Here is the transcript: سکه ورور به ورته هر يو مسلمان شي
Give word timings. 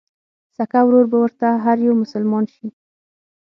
سکه 0.55 0.79
ورور 0.85 1.05
به 1.11 1.17
ورته 1.23 1.47
هر 1.65 1.77
يو 1.85 1.93
مسلمان 2.03 2.43
شي 2.53 2.67